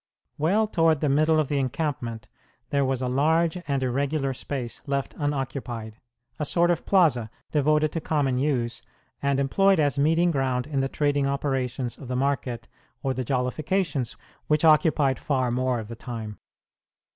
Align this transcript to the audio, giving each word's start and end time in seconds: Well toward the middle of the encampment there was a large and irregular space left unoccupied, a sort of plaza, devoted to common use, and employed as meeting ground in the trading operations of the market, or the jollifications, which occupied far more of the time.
Well 0.39 0.65
toward 0.65 0.99
the 1.01 1.09
middle 1.09 1.39
of 1.39 1.47
the 1.47 1.59
encampment 1.59 2.27
there 2.71 2.83
was 2.83 3.03
a 3.03 3.07
large 3.07 3.55
and 3.67 3.83
irregular 3.83 4.33
space 4.33 4.81
left 4.87 5.13
unoccupied, 5.15 5.97
a 6.39 6.43
sort 6.43 6.71
of 6.71 6.87
plaza, 6.87 7.29
devoted 7.51 7.91
to 7.91 8.01
common 8.01 8.39
use, 8.39 8.81
and 9.21 9.39
employed 9.39 9.79
as 9.79 9.99
meeting 9.99 10.31
ground 10.31 10.65
in 10.65 10.79
the 10.79 10.89
trading 10.89 11.27
operations 11.27 11.99
of 11.99 12.07
the 12.07 12.15
market, 12.15 12.67
or 13.03 13.13
the 13.13 13.23
jollifications, 13.23 14.17
which 14.47 14.65
occupied 14.65 15.19
far 15.19 15.51
more 15.51 15.77
of 15.77 15.87
the 15.87 15.95
time. 15.95 16.39